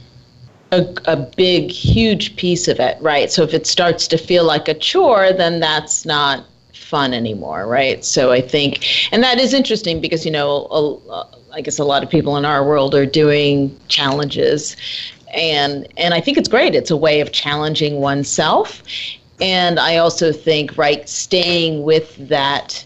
[0.71, 4.67] a, a big huge piece of it right so if it starts to feel like
[4.67, 6.45] a chore then that's not
[6.88, 8.03] fun anymore, right?
[8.06, 11.01] So I think, and that is interesting because, you know,
[11.51, 14.75] I guess a lot of people in our world are doing challenges.
[15.34, 16.73] And, and I think it's great.
[16.75, 18.82] It's a way of challenging oneself.
[19.41, 22.86] And I also think, right, staying with that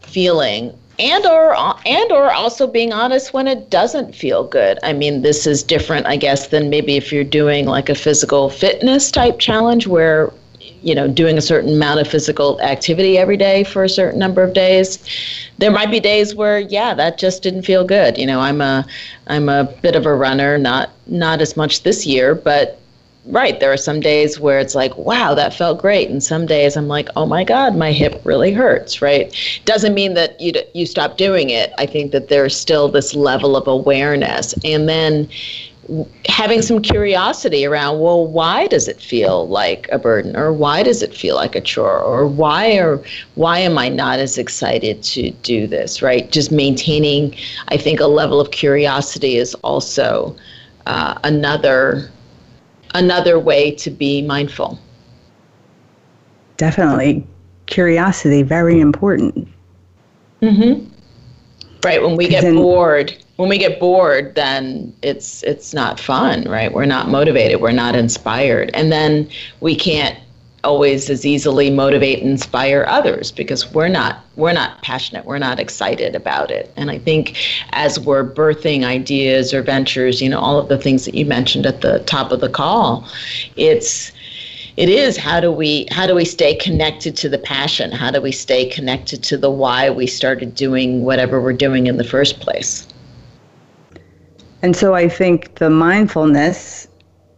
[0.00, 1.54] feeling and or
[1.86, 6.06] and or also being honest when it doesn't feel good i mean this is different
[6.06, 10.32] i guess than maybe if you're doing like a physical fitness type challenge where
[10.84, 14.42] you know, doing a certain amount of physical activity every day for a certain number
[14.42, 14.98] of days.
[15.56, 18.18] There might be days where, yeah, that just didn't feel good.
[18.18, 18.86] You know, I'm a,
[19.26, 22.78] I'm a bit of a runner, not not as much this year, but
[23.26, 26.76] right, there are some days where it's like, wow, that felt great, and some days
[26.76, 29.00] I'm like, oh my God, my hip really hurts.
[29.00, 29.34] Right?
[29.64, 31.72] Doesn't mean that you you stop doing it.
[31.78, 35.28] I think that there's still this level of awareness, and then
[36.26, 40.36] having some curiosity around well why does it feel like a burden?
[40.36, 42.00] Or why does it feel like a chore?
[42.00, 43.02] Or why or
[43.34, 46.02] why am i not as excited to do this?
[46.02, 46.30] Right.
[46.30, 47.34] Just maintaining
[47.68, 50.34] i think a level of curiosity is also
[50.86, 52.10] uh, another
[52.94, 54.78] another way to be mindful
[56.56, 57.26] definitely
[57.66, 59.48] curiosity very important.
[60.42, 60.90] Mm-hmm.
[61.84, 62.02] Right.
[62.02, 66.72] When we get then, bored, when we get bored, then it's it's not fun, right?
[66.72, 67.60] We're not motivated.
[67.60, 69.28] We're not inspired, and then
[69.60, 70.18] we can't
[70.64, 75.60] always as easily motivate and inspire others because we're not we're not passionate we're not
[75.60, 76.72] excited about it.
[76.76, 77.36] And i think
[77.72, 81.66] as we're birthing ideas or ventures you know all of the things that you mentioned
[81.66, 83.06] at the top of the call
[83.56, 84.12] it's
[84.76, 87.92] it is how do we how do we stay connected to the passion?
[87.92, 91.96] How do we stay connected to the why we started doing whatever we're doing in
[91.96, 92.88] the first place?
[94.62, 96.88] And so i think the mindfulness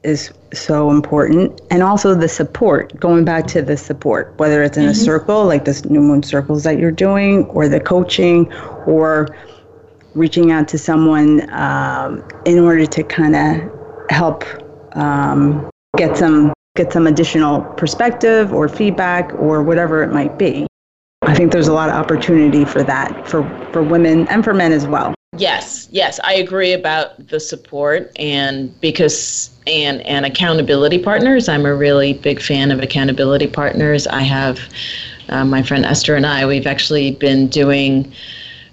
[0.07, 1.61] is so important.
[1.71, 4.93] And also the support going back to the support whether it's in mm-hmm.
[4.93, 8.53] a circle like this new moon circles that you're doing or the coaching
[8.87, 9.29] or
[10.15, 14.45] reaching out to someone um, in order to kind of help
[14.97, 20.67] um, get some get some additional perspective or feedback or whatever it might be.
[21.23, 23.43] I think there's a lot of opportunity for that for
[23.73, 28.79] for women and for men as well Yes, yes, I agree about the support and
[28.81, 31.49] because and and accountability partners.
[31.49, 34.07] I'm a really big fan of accountability partners.
[34.07, 34.61] I have
[35.29, 36.47] uh, my friend Esther and I.
[36.47, 38.13] We've actually been doing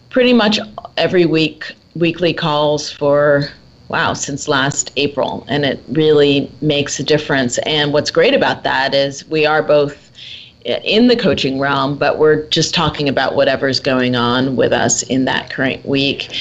[0.09, 0.59] pretty much
[0.97, 3.49] every week weekly calls for
[3.89, 7.57] wow since last April, and it really makes a difference.
[7.59, 10.12] And what's great about that is we are both
[10.65, 15.25] in the coaching realm, but we're just talking about whatever's going on with us in
[15.25, 16.33] that current week.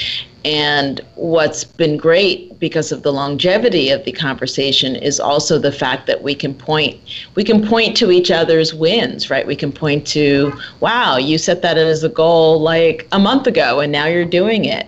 [0.44, 6.06] And what's been great because of the longevity of the conversation is also the fact
[6.06, 7.00] that we can point
[7.34, 9.46] we can point to each other's wins, right?
[9.46, 13.80] We can point to, wow, you set that as a goal like a month ago
[13.80, 14.86] and now you're doing it.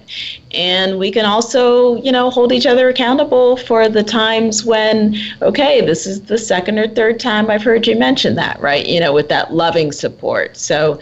[0.52, 5.80] And we can also, you know, hold each other accountable for the times when, okay,
[5.80, 8.86] this is the second or third time I've heard you mention that, right?
[8.86, 10.56] You know, with that loving support.
[10.56, 11.00] So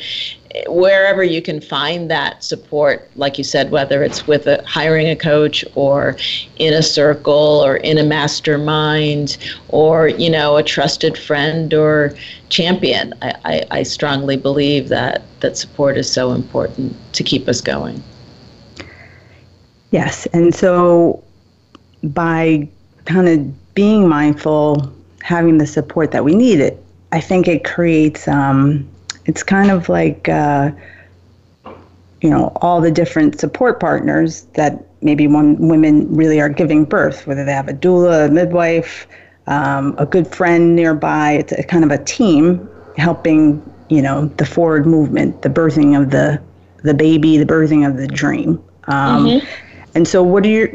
[0.67, 5.17] wherever you can find that support, like you said, whether it's with a, hiring a
[5.17, 6.17] coach or
[6.57, 9.39] in a circle or in a mastermind
[9.69, 12.15] or, you know, a trusted friend or
[12.51, 17.61] champion, I, I, I strongly believe that, that support is so important to keep us
[17.61, 18.03] going.
[19.91, 20.27] Yes.
[20.27, 21.23] And so
[22.03, 22.69] by
[23.07, 24.93] kind of being mindful,
[25.23, 26.83] having the support that we need, it,
[27.13, 28.89] I think it creates um,
[29.27, 30.71] it's kind of like uh,
[32.21, 37.27] you know all the different support partners that maybe when women really are giving birth,
[37.27, 39.07] whether they have a doula, a midwife,
[39.47, 41.33] um, a good friend nearby.
[41.33, 46.11] It's a kind of a team helping you know the forward movement, the birthing of
[46.11, 46.41] the
[46.83, 48.63] the baby, the birthing of the dream.
[48.89, 49.47] Um, mm-hmm.
[49.95, 50.71] And so, what are your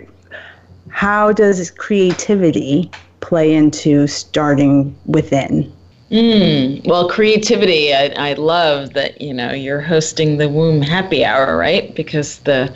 [0.89, 2.89] how does creativity
[3.19, 5.71] play into starting within?
[6.11, 7.93] Mm, well, creativity.
[7.93, 11.93] I, I love that you know you're hosting the womb happy hour, right?
[11.95, 12.73] Because the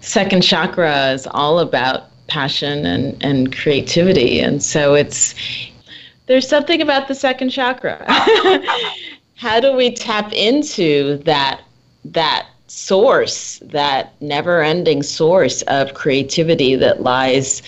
[0.00, 5.34] second chakra is all about passion and, and creativity, and so it's
[6.26, 8.04] there's something about the second chakra.
[9.36, 11.62] How do we tap into that
[12.04, 17.62] that source, that never-ending source of creativity that lies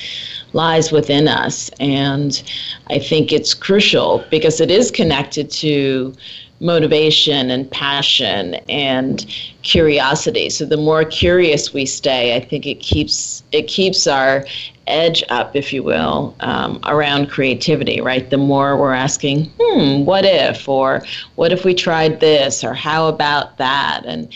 [0.53, 1.71] lies within us.
[1.79, 2.43] And
[2.89, 6.13] I think it's crucial because it is connected to
[6.61, 9.25] motivation and passion and
[9.63, 10.51] curiosity.
[10.51, 14.45] So the more curious we stay, I think it keeps it keeps our
[14.87, 18.01] edge up, if you will, um, around creativity.
[18.01, 18.29] Right?
[18.29, 21.03] The more we're asking, hmm, what if, or
[21.37, 24.29] what if we tried this, or how about that, and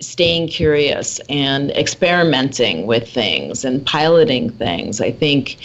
[0.00, 5.56] staying curious and experimenting with things and piloting things i think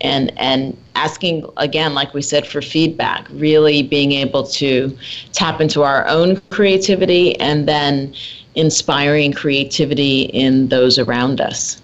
[0.00, 4.96] and and asking again like we said for feedback really being able to
[5.32, 8.12] tap into our own creativity and then
[8.54, 11.82] inspiring creativity in those around us.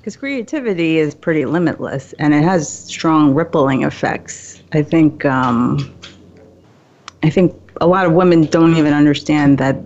[0.00, 4.62] Because creativity is pretty limitless and it has strong rippling effects.
[4.72, 5.94] I think um,
[7.22, 9.76] i think a lot of women don't even understand that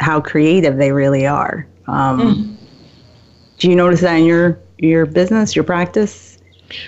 [0.00, 1.66] how creative they really are.
[1.86, 2.56] Um, mm.
[3.58, 6.38] Do you notice that in your your business, your practice?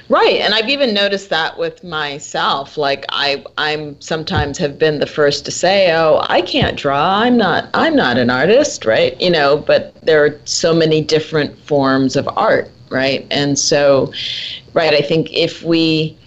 [0.09, 2.77] Right, and I've even noticed that with myself.
[2.77, 7.21] Like I, I'm sometimes have been the first to say, "Oh, I can't draw.
[7.21, 7.71] I'm not.
[7.75, 9.19] I'm not an artist." Right?
[9.21, 13.27] You know, but there are so many different forms of art, right?
[13.31, 14.13] And so,
[14.75, 16.19] right, I think if we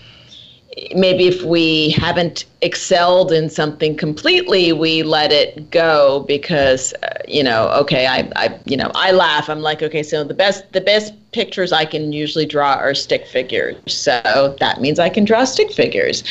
[0.96, 7.44] maybe if we haven't excelled in something completely we let it go because uh, you
[7.44, 10.82] know okay I, I you know i laugh i'm like okay so the best the
[10.82, 15.44] best pictures i can usually draw are stick figures so that means i can draw
[15.44, 16.24] stick figures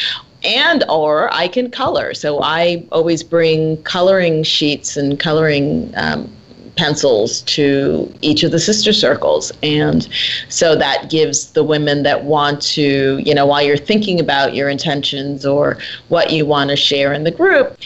[0.45, 2.15] and or I can color.
[2.15, 6.33] So I always bring coloring sheets and coloring um,
[6.81, 9.53] pencils to each of the sister circles.
[9.63, 10.09] And
[10.49, 14.71] so that gives the women that want to, you know, while you're thinking about your
[14.71, 15.77] intentions or
[16.09, 17.77] what you want to share in the group,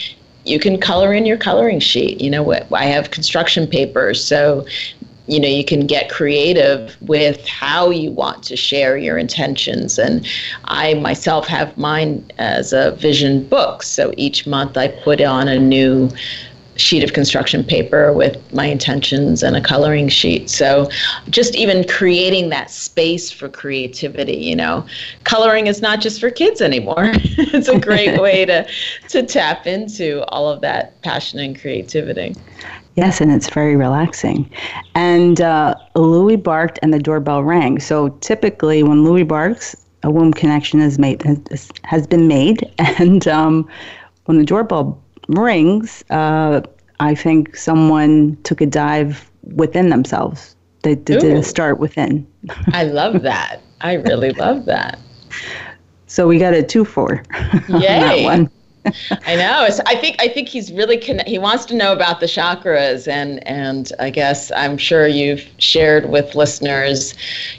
[0.45, 2.21] you can color in your coloring sheet.
[2.21, 4.65] You know, I have construction papers, so
[5.27, 10.23] you know you can get creative with how you want to share your intentions and
[10.65, 15.57] i myself have mine as a vision book so each month i put on a
[15.57, 16.07] new
[16.77, 20.49] sheet of construction paper with my intentions and a coloring sheet.
[20.49, 20.89] So
[21.29, 24.85] just even creating that space for creativity, you know.
[25.23, 27.11] Coloring is not just for kids anymore.
[27.13, 28.67] it's a great way to
[29.09, 32.35] to tap into all of that passion and creativity.
[32.95, 34.49] Yes, and it's very relaxing.
[34.95, 37.79] And uh, Louis barked and the doorbell rang.
[37.79, 43.27] So typically when Louis barks, a womb connection is made has, has been made and
[43.27, 43.67] um,
[44.25, 46.61] when the doorbell rings, uh,
[46.99, 50.55] I think someone took a dive within themselves.
[50.83, 52.27] They, they did a start within.
[52.67, 53.61] I love that.
[53.81, 54.99] I really love that.
[56.07, 57.23] So we got a two four
[57.69, 58.49] on that one.
[59.25, 59.67] I know.
[59.85, 63.91] I think I think he's really he wants to know about the chakras and and
[63.99, 67.13] I guess I'm sure you've shared with listeners,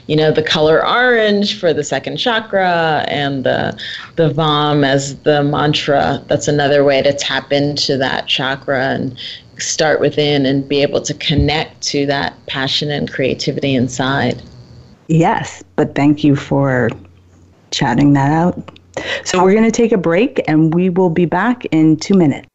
[0.07, 3.79] you know, the color orange for the second chakra and the
[4.15, 6.23] the Vam as the mantra.
[6.27, 9.17] That's another way to tap into that chakra and
[9.57, 14.41] start within and be able to connect to that passion and creativity inside.
[15.07, 16.89] Yes, but thank you for
[17.71, 18.76] chatting that out.
[19.27, 22.47] So we're going to take a break and we will be back in two minutes.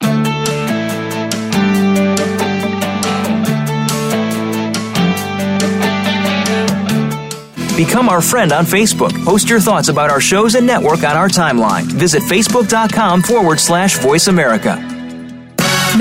[7.76, 9.12] Become our friend on Facebook.
[9.22, 11.82] Post your thoughts about our shows and network on our timeline.
[11.82, 14.91] Visit facebook.com forward slash voice America.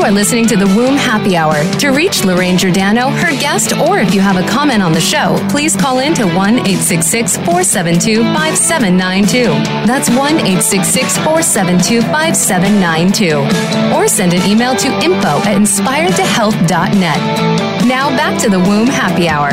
[0.00, 1.62] You are listening to the Womb Happy Hour.
[1.80, 5.36] To reach Lorraine Giordano, her guest, or if you have a comment on the show,
[5.50, 9.44] please call in to 1 866 472 5792.
[9.86, 13.94] That's 1 866 472 5792.
[13.94, 17.86] Or send an email to info at inspiredtohealth.net.
[17.86, 19.50] Now back to the Womb Happy Hour.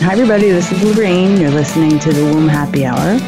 [0.00, 0.48] Hi, everybody.
[0.48, 1.38] This is Lorraine.
[1.38, 3.20] You're listening to the Womb Happy Hour.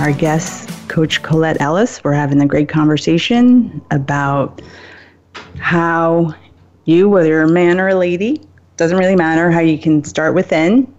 [0.00, 2.04] Our guest Coach Colette Ellis.
[2.04, 4.60] We're having a great conversation about
[5.58, 6.34] how
[6.84, 8.42] you, whether you're a man or a lady,
[8.76, 10.92] doesn't really matter, how you can start within,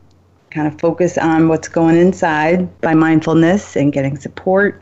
[0.50, 4.82] kind of focus on what's going inside by mindfulness and getting support.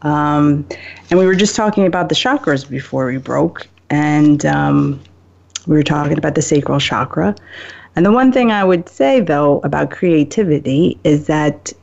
[0.00, 0.66] Um,
[1.10, 5.02] and we were just talking about the chakras before we broke, and um,
[5.66, 7.36] we were talking about the sacral chakra.
[7.94, 11.74] And the one thing I would say, though, about creativity is that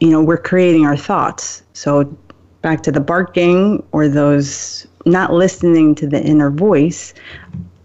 [0.00, 1.62] you know, we're creating our thoughts.
[1.72, 2.04] So
[2.62, 7.14] back to the barking or those not listening to the inner voice,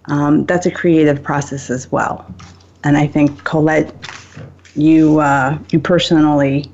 [0.05, 2.26] um, that's a creative process as well.
[2.84, 3.93] And I think Colette,
[4.76, 6.70] you uh, you personally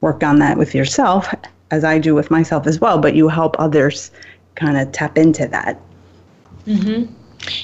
[0.00, 1.32] work on that with yourself,
[1.70, 2.98] as I do with myself as well.
[2.98, 4.10] But you help others
[4.54, 5.80] kind of tap into that.
[6.66, 7.14] Mm-hmm.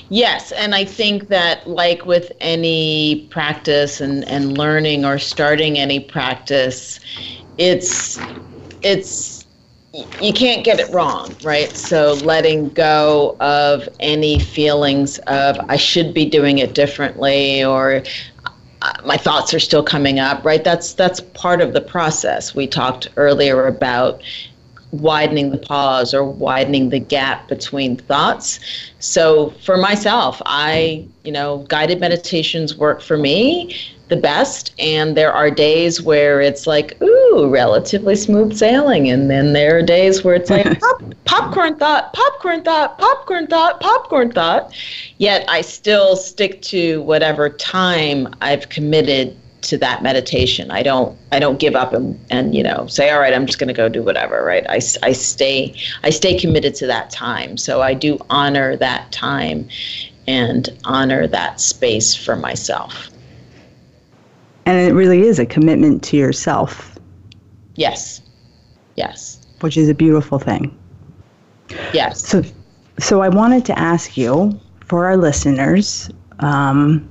[0.09, 6.01] Yes, and I think that like with any practice and, and learning or starting any
[6.01, 7.01] practice,
[7.59, 8.19] it's
[8.83, 9.47] it's
[10.21, 11.75] you can't get it wrong, right?
[11.77, 18.03] So letting go of any feelings of I should be doing it differently or
[18.83, 20.63] uh, my thoughts are still coming up, right?
[20.65, 22.55] That's that's part of the process.
[22.55, 24.23] We talked earlier about
[25.01, 28.61] widening the pause or widening the gap between thoughts.
[28.99, 33.77] So for myself, I, you know, guided meditations work for me
[34.09, 34.75] the best.
[34.79, 39.09] And there are days where it's like ooh relatively smooth sailing.
[39.09, 43.81] And then there are days where it's like pop, popcorn thought popcorn thought popcorn thought
[43.81, 44.75] popcorn thought.
[45.19, 50.71] Yet i still stick to whatever time i've committed to that meditation.
[50.71, 53.59] I don't I don't give up and, and you know say all right I'm just
[53.59, 54.65] going to go do whatever right.
[54.69, 57.57] I, I stay I stay committed to that time.
[57.57, 59.69] So I do honor that time
[60.27, 63.11] and honor that space for myself.
[64.67, 66.99] And it really is a commitment to yourself.
[67.75, 68.23] Yes.
[68.97, 69.41] Yes.
[69.61, 70.77] Which is a beautiful thing.
[71.93, 72.27] Yes.
[72.27, 72.43] So
[72.99, 77.09] so I wanted to ask you for our listeners um,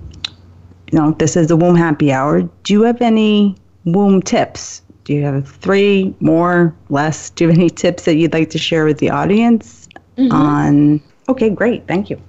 [0.94, 2.44] you know, this is the womb happy hour.
[2.64, 4.84] Do you have any womb tips?
[5.06, 7.32] Do you have three, more, less?
[7.32, 10.32] Do you have any tips that you'd like to share with the audience mm-hmm.
[10.32, 11.02] on?
[11.28, 11.88] Okay, great.
[11.88, 12.22] Thank you.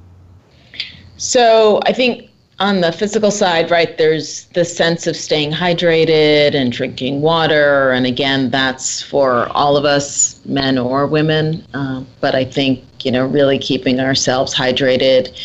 [1.18, 6.72] So I think on the physical side, right, there's the sense of staying hydrated and
[6.72, 7.90] drinking water.
[7.90, 11.66] And again, that's for all of us, men or women.
[11.74, 15.38] Uh, but I think, you know, really keeping ourselves hydrated,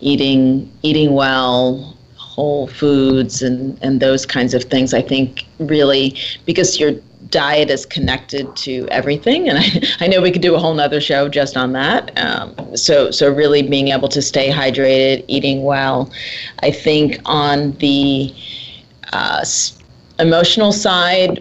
[0.00, 1.93] eating, eating well,
[2.34, 4.92] whole foods and, and those kinds of things.
[4.92, 6.16] I think really
[6.46, 6.92] because your
[7.30, 11.00] diet is connected to everything, and I, I know we could do a whole nother
[11.00, 12.10] show just on that.
[12.18, 16.10] Um, so so really being able to stay hydrated, eating well.
[16.60, 18.34] I think on the
[19.12, 19.44] uh,
[20.18, 21.40] emotional side,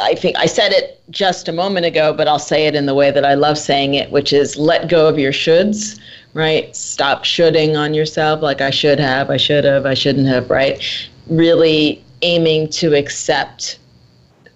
[0.00, 2.94] I think I said it just a moment ago, but I'll say it in the
[2.94, 6.00] way that I love saying it, which is let go of your shoulds
[6.34, 6.74] right?
[6.74, 10.82] Stop shoulding on yourself like I should have, I should have, I shouldn't have, right?
[11.28, 13.78] Really aiming to accept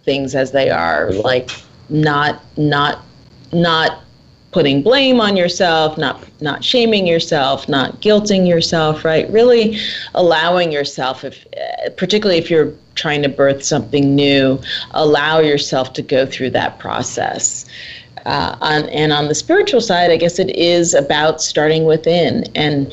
[0.05, 1.51] things as they are, like
[1.89, 3.03] not not
[3.53, 4.01] not
[4.53, 9.29] putting blame on yourself, not not shaming yourself, not guilting yourself, right?
[9.31, 9.79] Really
[10.15, 14.59] allowing yourself if eh, particularly if you're trying to birth something new,
[14.93, 17.67] allow yourself to go through that process.
[18.27, 22.93] Uh, on, and on the spiritual side, I guess it is about starting within and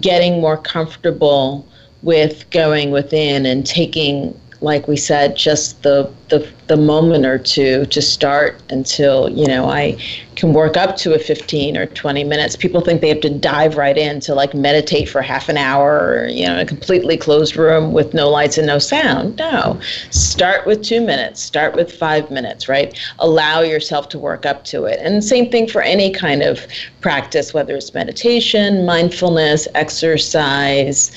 [0.00, 1.68] getting more comfortable
[2.00, 7.84] with going within and taking like we said, just the, the the moment or two
[7.86, 9.98] to start until you know I
[10.36, 12.56] can work up to a 15 or 20 minutes.
[12.56, 15.98] People think they have to dive right in to like meditate for half an hour,
[15.98, 19.36] or, you know, in a completely closed room with no lights and no sound.
[19.36, 19.78] No,
[20.10, 21.42] start with two minutes.
[21.42, 22.68] Start with five minutes.
[22.68, 22.98] Right.
[23.18, 24.98] Allow yourself to work up to it.
[25.02, 26.66] And same thing for any kind of
[27.00, 31.10] practice, whether it's meditation, mindfulness, exercise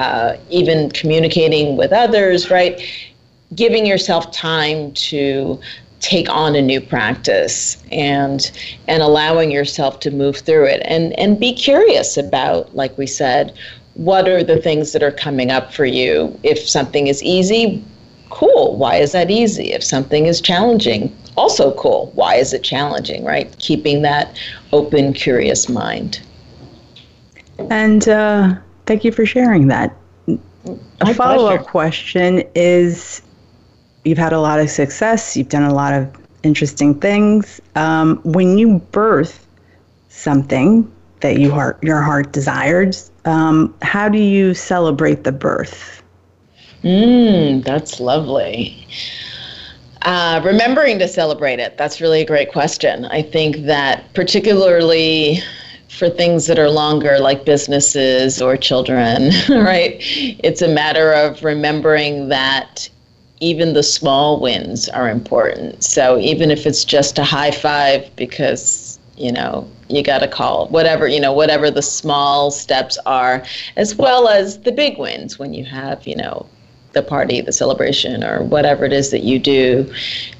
[0.00, 2.80] uh, even communicating with others, right?
[3.54, 5.60] Giving yourself time to
[6.00, 8.50] take on a new practice and
[8.88, 10.80] and allowing yourself to move through it.
[10.86, 13.54] And and be curious about like we said
[13.94, 16.38] what are the things that are coming up for you?
[16.42, 17.84] If something is easy
[18.30, 18.76] cool.
[18.76, 19.72] Why is that easy?
[19.72, 22.10] If something is challenging also cool.
[22.14, 23.54] Why is it challenging right?
[23.58, 24.38] Keeping that
[24.72, 26.20] open curious mind.
[27.68, 28.54] And uh
[28.90, 29.94] Thank you for sharing that.
[31.00, 33.22] A follow up question is
[34.04, 36.12] you've had a lot of success, you've done a lot of
[36.42, 37.60] interesting things.
[37.76, 39.46] Um, when you birth
[40.08, 46.02] something that you heart, your heart desired, um, how do you celebrate the birth?
[46.82, 48.88] Mm, that's lovely.
[50.02, 53.04] Uh, remembering to celebrate it, that's really a great question.
[53.04, 55.44] I think that particularly
[55.90, 59.96] for things that are longer, like businesses or children, right?
[59.98, 62.88] It's a matter of remembering that
[63.40, 65.82] even the small wins are important.
[65.82, 70.68] So even if it's just a high five because, you know, you got to call
[70.68, 73.42] whatever, you know, whatever the small steps are,
[73.76, 76.46] as well as the big wins when you have, you know,
[76.92, 79.92] the party, the celebration, or whatever it is that you do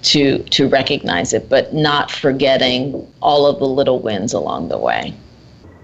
[0.02, 5.14] to to recognize it, but not forgetting all of the little wins along the way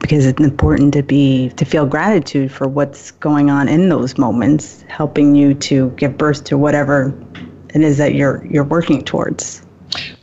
[0.00, 4.84] because it's important to be to feel gratitude for what's going on in those moments
[4.88, 7.14] helping you to give birth to whatever
[7.74, 9.64] it is that you're you're working towards.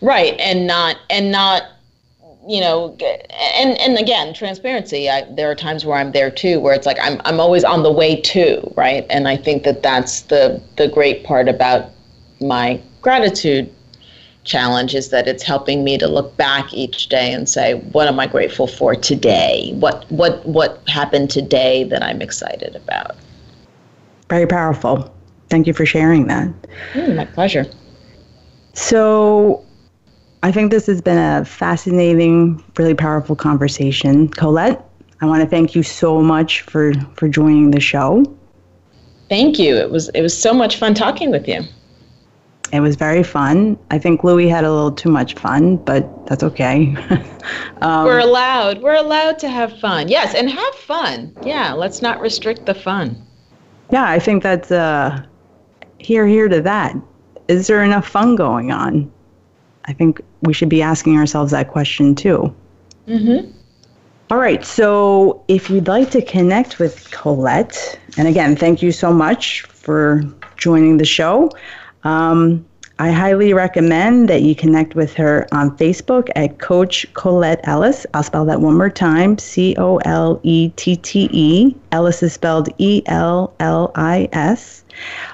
[0.02, 1.64] Right and not and not
[2.48, 2.98] you know
[3.58, 5.10] and and again transparency.
[5.10, 7.84] I, there are times where i'm there too where it's like i'm i'm always on
[7.84, 9.06] the way to right?
[9.10, 11.90] And i think that that's the the great part about
[12.42, 13.74] my gratitude
[14.44, 18.20] challenge is that it's helping me to look back each day and say what am
[18.20, 23.16] i grateful for today what what what happened today that i'm excited about
[24.30, 25.14] very powerful
[25.50, 26.50] thank you for sharing that
[26.94, 27.66] mm, my pleasure
[28.74, 29.64] so
[30.44, 34.28] I think this has been a fascinating, really powerful conversation.
[34.28, 34.84] Colette,
[35.22, 38.26] I want to thank you so much for, for joining the show.
[39.30, 39.76] Thank you.
[39.78, 41.62] It was it was so much fun talking with you.
[42.74, 43.78] It was very fun.
[43.92, 46.96] I think Louie had a little too much fun, but that's okay.
[47.82, 48.82] um, We're allowed.
[48.82, 50.08] We're allowed to have fun.
[50.08, 51.38] Yes, and have fun.
[51.44, 53.24] Yeah, let's not restrict the fun.
[53.92, 55.24] Yeah, I think that's uh,
[56.00, 56.96] hear, hear to that.
[57.48, 59.12] Is there enough fun going on?
[59.86, 62.56] I think we should be asking ourselves that question too.
[63.08, 63.52] Mm-hmm.
[64.32, 64.66] All right.
[64.66, 70.24] So if you'd like to connect with Colette, and again, thank you so much for
[70.58, 71.52] joining the show.
[72.04, 72.66] Um,
[73.00, 78.06] I highly recommend that you connect with her on Facebook at Coach Colette Ellis.
[78.14, 81.76] I'll spell that one more time C O L E T T E.
[81.92, 84.84] Ellis is spelled E L L I S.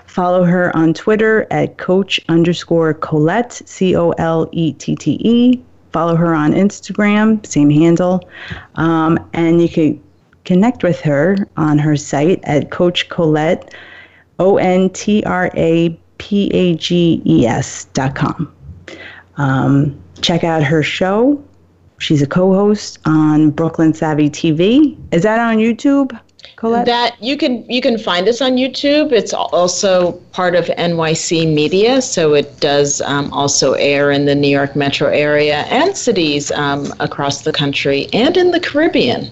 [0.05, 5.61] Follow her on Twitter at Coach underscore Colette, C O L E T T E.
[5.91, 8.27] Follow her on Instagram, same handle.
[8.75, 10.01] Um, and you can
[10.45, 13.73] connect with her on her site at Coach Colette,
[14.39, 18.53] O N T R A P A G E S dot com.
[19.37, 21.43] Um, check out her show.
[21.97, 24.97] She's a co host on Brooklyn Savvy TV.
[25.11, 26.17] Is that on YouTube?
[26.55, 26.85] Colette?
[26.85, 29.11] That you can you can find us on YouTube.
[29.11, 34.49] It's also part of NYC Media, so it does um, also air in the New
[34.49, 39.31] York metro area and cities um, across the country and in the Caribbean.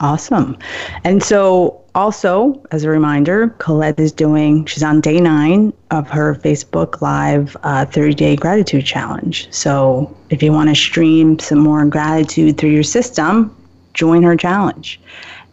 [0.00, 0.58] Awesome.
[1.04, 4.66] And so, also as a reminder, Colette is doing.
[4.66, 9.48] She's on day nine of her Facebook Live uh, 30 Day Gratitude Challenge.
[9.52, 13.56] So, if you want to stream some more gratitude through your system,
[13.94, 15.00] join her challenge.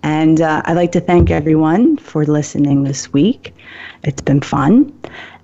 [0.04, 3.56] And uh, I'd like to thank everyone for listening this week.
[4.04, 4.94] It's been fun.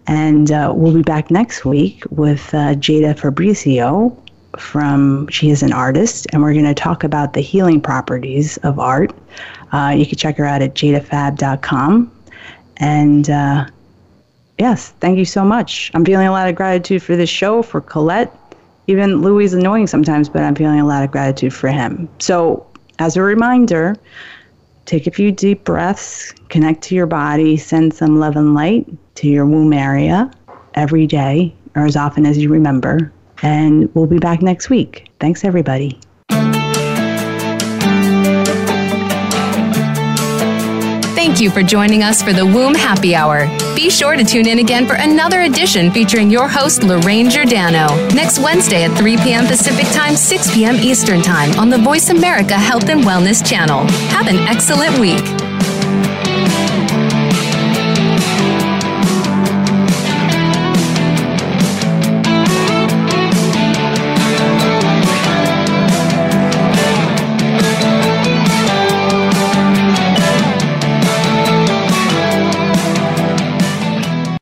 [0.06, 4.16] And uh, we'll be back next week with uh, Jada Fabricio
[4.58, 8.80] from, she is an artist, and we're going to talk about the healing properties of
[8.80, 9.12] art.
[9.72, 12.12] Uh, you can check her out at jadafab.com.
[12.78, 13.68] And uh,
[14.58, 15.92] yes, thank you so much.
[15.94, 18.36] I'm feeling a lot of gratitude for this show, for Colette.
[18.88, 22.10] Even Louis is annoying sometimes, but I'm feeling a lot of gratitude for him.
[22.20, 22.66] So,
[22.98, 23.96] as a reminder,
[24.90, 29.28] Take a few deep breaths, connect to your body, send some love and light to
[29.28, 30.32] your womb area
[30.74, 33.14] every day or as often as you remember.
[33.44, 35.12] And we'll be back next week.
[35.20, 36.00] Thanks, everybody.
[41.30, 43.46] Thank you for joining us for the Womb Happy Hour.
[43.76, 48.40] Be sure to tune in again for another edition featuring your host, Lorraine Giordano, next
[48.40, 49.46] Wednesday at 3 p.m.
[49.46, 50.78] Pacific Time, 6 p.m.
[50.78, 53.86] Eastern Time on the Voice America Health and Wellness channel.
[54.10, 55.24] Have an excellent week.